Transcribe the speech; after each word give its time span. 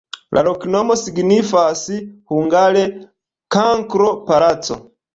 La 0.35 0.43
loknomo 0.45 0.95
signifas 1.01 1.85
hungare: 2.33 2.89
kankro-palaco. 3.59 4.85